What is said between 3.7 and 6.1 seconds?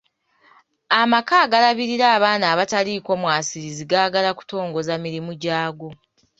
gaagala kutongoza mirimu gyago.